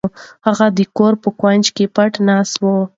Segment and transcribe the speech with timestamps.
[0.47, 2.75] هغه د کور په کونج کې پټه ناسته وه.